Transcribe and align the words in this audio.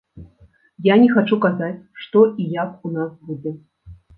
Я 0.87 0.95
не 1.01 1.09
хачу 1.17 1.35
казаць, 1.45 1.79
што 2.07 2.25
і 2.45 2.49
як 2.59 2.71
у 2.89 2.95
нас 2.99 3.11
будзе. 3.29 3.55